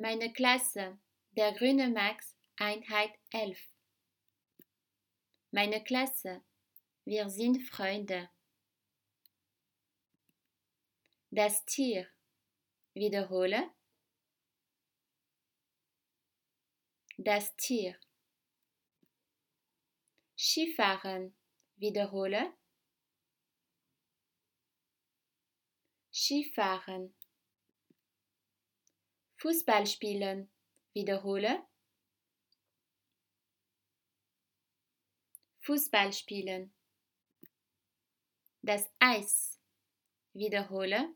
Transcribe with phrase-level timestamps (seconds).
[0.00, 0.96] Meine Klasse,
[1.32, 3.58] der grüne Max, Einheit 11.
[5.50, 6.44] Meine Klasse,
[7.04, 8.30] wir sind Freunde.
[11.32, 12.06] Das Tier,
[12.94, 13.72] wiederhole.
[17.16, 17.98] Das Tier.
[20.36, 21.34] Skifahren,
[21.74, 22.54] wiederhole.
[26.12, 27.17] Skifahren.
[29.40, 30.50] Fußball spielen.
[30.94, 31.62] Wiederhole.
[35.60, 36.74] Fußball spielen.
[38.62, 39.60] Das Eis.
[40.32, 41.14] Wiederhole.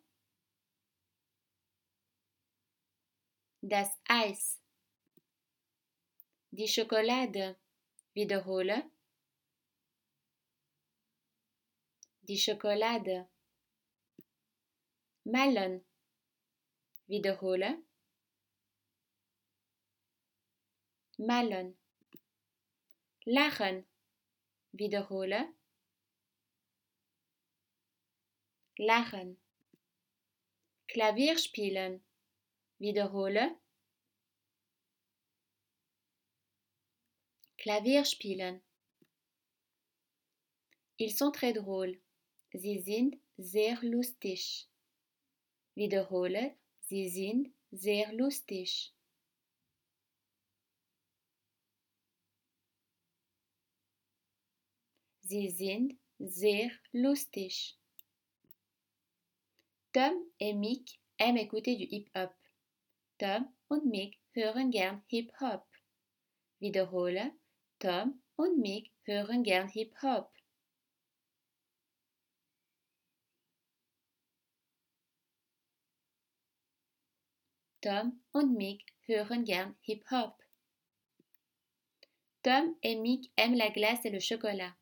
[3.61, 4.61] Das Eis.
[6.53, 7.57] Die Schokolade.
[8.15, 8.89] Wiederhole.
[12.23, 13.29] Die Schokolade.
[15.25, 15.85] Melon.
[17.09, 17.83] Wiederhole.
[21.25, 21.77] Melon.
[23.25, 23.87] Lachen.
[24.73, 25.55] Wiederhole.
[28.77, 29.37] Lachen.
[30.89, 32.03] Klavier spielen.
[32.81, 33.57] Wiederhole.
[37.57, 38.61] Klavier spielen.
[40.99, 42.01] Ils sont très drôles.
[42.53, 44.69] Sie sind sehr lustig.
[45.77, 46.57] Wiederhole.
[46.81, 48.93] Sie sind sehr lustig.
[55.33, 57.79] Sie sind sehr lustig.
[59.95, 62.35] Tom et Mick aiment écouter du Hip-Hop.
[63.19, 65.65] Tom und Mick hören gern Hip-Hop.
[66.59, 67.33] Wiederhole.
[67.79, 70.31] Tom und Mick hören gern Hip-Hop.
[77.81, 80.37] Tom und Mick hören gern Hip-Hop.
[82.43, 84.77] Tom et Mick aiment la glace et le chocolat.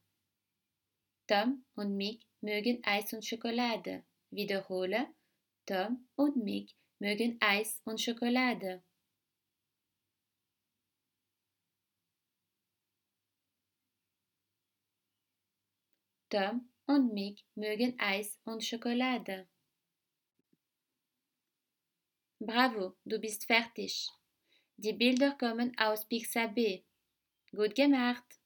[1.31, 4.03] Tom und Mick mögen Eis und Schokolade.
[4.31, 5.15] Wiederhole.
[5.65, 8.83] Tom und Mick mögen Eis und Schokolade.
[16.31, 19.47] Tom und Mick mögen Eis und Schokolade.
[22.41, 24.09] Bravo, du bist fertig.
[24.77, 26.85] Die Bilder kommen aus Pixabay.
[27.53, 28.40] Gut gemacht!